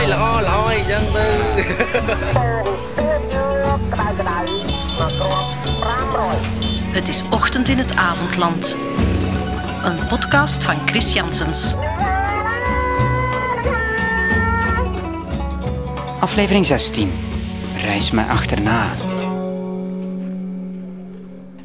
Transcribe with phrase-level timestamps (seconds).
[0.00, 1.28] យល្អល្អអីចឹងទៅ
[6.96, 8.76] Het is Ochtend in het Avondland.
[9.82, 11.74] Een podcast van Chris Janssens.
[16.20, 17.12] Aflevering 16.
[17.82, 18.86] Reis me achterna.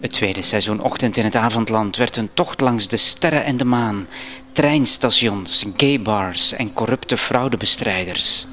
[0.00, 3.64] Het tweede seizoen Ochtend in het Avondland werd een tocht langs de sterren en de
[3.64, 4.06] maan,
[4.55, 8.47] treinstations, gaybars en corrupte fraudebestrijders.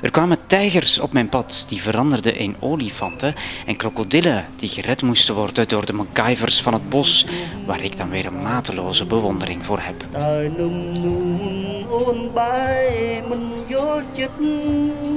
[0.00, 3.34] Er kwamen tijgers op mijn pad die veranderden in olifanten
[3.66, 7.26] en krokodillen die gered moesten worden door de MacGyvers van het bos,
[7.66, 10.04] waar ik dan weer een mateloze bewondering voor heb.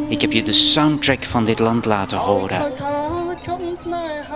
[0.10, 2.74] Ik heb je de soundtrack van dit land laten horen.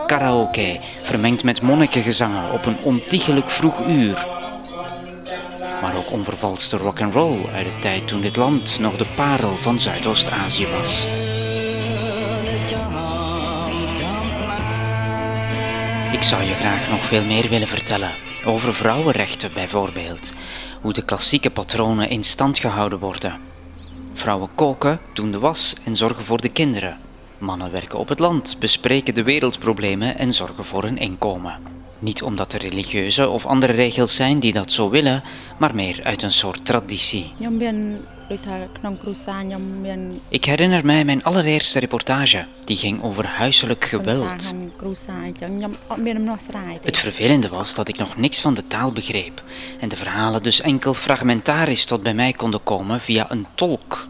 [0.05, 4.36] Karaoke, vermengd met monnikengezangen op een ontiegelijk vroeg uur.
[6.07, 11.05] Ook onvervalste rock'n'roll uit de tijd toen dit land nog de parel van Zuidoost-Azië was.
[16.11, 18.11] Ik zou je graag nog veel meer willen vertellen.
[18.45, 20.33] Over vrouwenrechten bijvoorbeeld.
[20.81, 23.39] Hoe de klassieke patronen in stand gehouden worden.
[24.13, 26.97] Vrouwen koken, doen de was en zorgen voor de kinderen.
[27.37, 31.76] Mannen werken op het land, bespreken de wereldproblemen en zorgen voor hun inkomen.
[31.99, 35.23] Niet omdat er religieuze of andere regels zijn die dat zo willen,
[35.59, 37.33] maar meer uit een soort traditie.
[40.27, 42.45] Ik herinner mij mijn allereerste reportage.
[42.63, 44.53] Die ging over huiselijk geweld.
[46.81, 49.43] Het vervelende was dat ik nog niks van de taal begreep
[49.79, 54.07] en de verhalen dus enkel fragmentarisch tot bij mij konden komen via een tolk.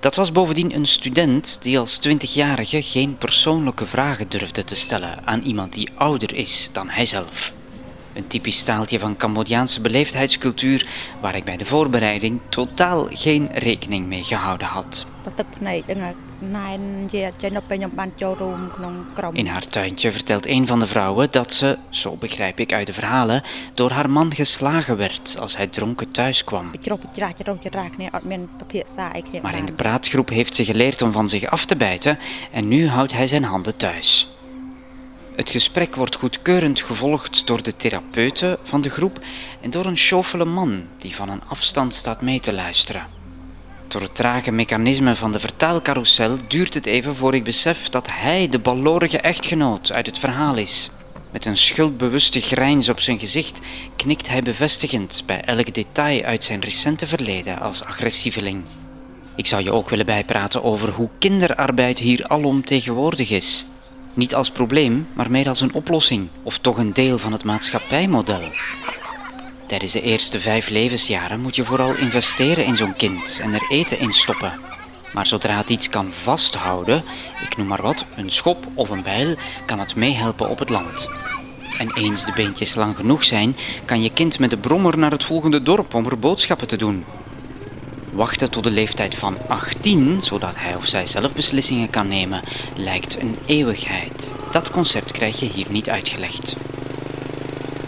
[0.00, 5.42] Dat was bovendien een student die als twintigjarige geen persoonlijke vragen durfde te stellen aan
[5.42, 7.52] iemand die ouder is dan hijzelf.
[8.12, 10.86] Een typisch staaltje van Cambodjaanse beleefdheidscultuur
[11.20, 15.06] waar ik bij de voorbereiding totaal geen rekening mee gehouden had.
[19.32, 22.92] In haar tuintje vertelt een van de vrouwen dat ze, zo begrijp ik uit de
[22.92, 23.42] verhalen,
[23.74, 26.70] door haar man geslagen werd als hij dronken thuis kwam.
[29.42, 32.18] Maar in de praatgroep heeft ze geleerd om van zich af te bijten
[32.52, 34.28] en nu houdt hij zijn handen thuis.
[35.36, 39.18] Het gesprek wordt goedkeurend gevolgd door de therapeuten van de groep
[39.60, 43.19] en door een chauffele man die van een afstand staat mee te luisteren.
[43.90, 48.48] Door het trage mechanisme van de vertaalcarousel duurt het even voor ik besef dat hij
[48.48, 50.90] de balorige echtgenoot uit het verhaal is.
[51.32, 53.60] Met een schuldbewuste grijns op zijn gezicht
[53.96, 58.62] knikt hij bevestigend bij elk detail uit zijn recente verleden als agressieveling.
[59.34, 63.66] Ik zou je ook willen bijpraten over hoe kinderarbeid hier alom tegenwoordig is.
[64.14, 68.50] Niet als probleem, maar meer als een oplossing, of toch een deel van het maatschappijmodel.
[69.70, 73.98] Tijdens de eerste vijf levensjaren moet je vooral investeren in zo'n kind en er eten
[73.98, 74.52] in stoppen.
[75.12, 77.04] Maar zodra het iets kan vasthouden,
[77.42, 79.36] ik noem maar wat, een schop of een bijl,
[79.66, 81.08] kan het meehelpen op het land.
[81.78, 85.24] En eens de beentjes lang genoeg zijn, kan je kind met de brommer naar het
[85.24, 87.04] volgende dorp om er boodschappen te doen.
[88.12, 92.42] Wachten tot de leeftijd van 18, zodat hij of zij zelf beslissingen kan nemen,
[92.76, 94.32] lijkt een eeuwigheid.
[94.52, 96.56] Dat concept krijg je hier niet uitgelegd.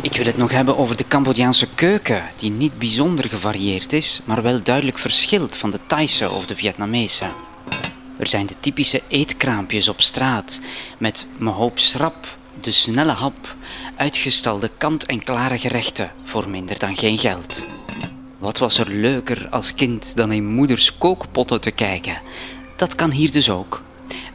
[0.02, 4.42] Ik wil het nog hebben over de Cambodjaanse keuken, die niet bijzonder gevarieerd is, maar
[4.42, 7.24] wel duidelijk verschilt van de Thaise of de Vietnamese.
[8.16, 10.60] Er zijn de typische eetkraampjes op straat,
[10.98, 13.54] met hoop schrap, de snelle hap,
[13.96, 17.66] uitgestalde kant-en-klare gerechten voor minder dan geen geld.
[18.38, 22.20] Wat was er leuker als kind dan in moeders kookpotten te kijken?
[22.76, 23.82] Dat kan hier dus ook.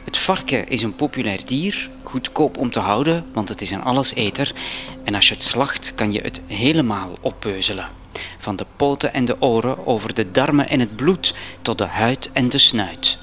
[0.04, 4.52] Het varken is een populair dier, goedkoop om te houden, want het is een alleseter.
[5.04, 7.88] En als je het slacht, kan je het helemaal oppeuzelen.
[8.38, 12.30] Van de poten en de oren, over de darmen en het bloed, tot de huid
[12.34, 13.18] en de snuit.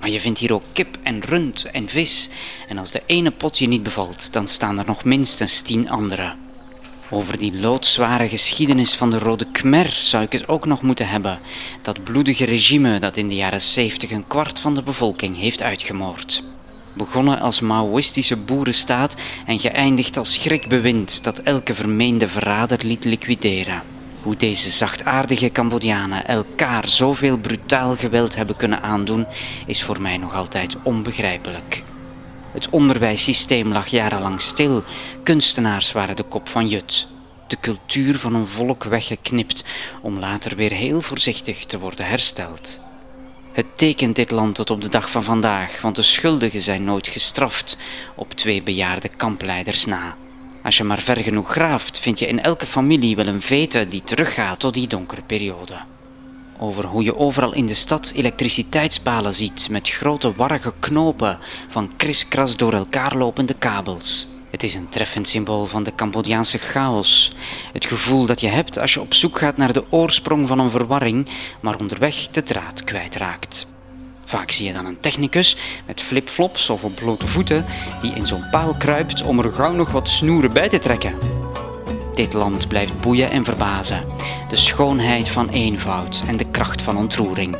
[0.00, 2.28] Maar je vindt hier ook kip en rund en vis.
[2.68, 6.34] En als de ene pot je niet bevalt, dan staan er nog minstens tien andere.
[7.10, 11.38] Over die loodzware geschiedenis van de Rode Khmer zou ik het ook nog moeten hebben.
[11.82, 16.42] Dat bloedige regime dat in de jaren 70 een kwart van de bevolking heeft uitgemoord.
[16.98, 19.16] Begonnen als Maoïstische boerenstaat
[19.46, 23.82] en geëindigd als schrikbewind dat elke vermeende verrader liet liquideren.
[24.22, 29.26] Hoe deze zachtaardige Cambodjanen elkaar zoveel brutaal geweld hebben kunnen aandoen,
[29.66, 31.82] is voor mij nog altijd onbegrijpelijk.
[32.52, 34.82] Het onderwijssysteem lag jarenlang stil.
[35.22, 37.08] Kunstenaars waren de kop van Jut.
[37.46, 39.64] De cultuur van een volk weggeknipt
[40.02, 42.80] om later weer heel voorzichtig te worden hersteld.
[43.58, 47.06] Het tekent dit land tot op de dag van vandaag, want de schuldigen zijn nooit
[47.06, 47.76] gestraft,
[48.14, 50.16] op twee bejaarde kampleiders na.
[50.62, 54.02] Als je maar ver genoeg graaft, vind je in elke familie wel een vete die
[54.04, 55.74] teruggaat tot die donkere periode.
[56.58, 61.38] over hoe je overal in de stad elektriciteitspalen ziet met grote warrige knopen
[61.68, 64.26] van kriskras door elkaar lopende kabels.
[64.50, 67.32] Het is een treffend symbool van de Cambodjaanse chaos.
[67.72, 70.70] Het gevoel dat je hebt als je op zoek gaat naar de oorsprong van een
[70.70, 71.28] verwarring,
[71.60, 73.66] maar onderweg de draad kwijtraakt.
[74.24, 75.56] Vaak zie je dan een technicus
[75.86, 77.64] met flipflops of op blote voeten
[78.00, 81.14] die in zo'n paal kruipt om er gauw nog wat snoeren bij te trekken.
[82.14, 84.04] Dit land blijft boeien en verbazen.
[84.48, 87.56] De schoonheid van eenvoud en de kracht van ontroering.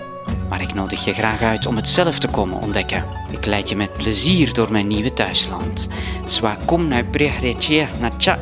[0.48, 3.04] Maar ik nodig je graag uit om het zelf te komen ontdekken.
[3.30, 5.88] Ik leid je met plezier door mijn nieuwe thuisland.
[6.24, 8.38] Swakom na brehreche na cha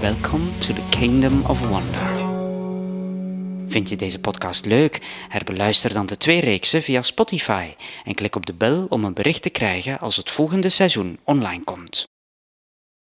[0.00, 2.24] Welcome to the kingdom of wonder.
[3.68, 5.00] Vind je deze podcast leuk?
[5.28, 9.42] Herbeluister dan de twee reeksen via Spotify en klik op de bel om een bericht
[9.42, 12.13] te krijgen als het volgende seizoen online komt.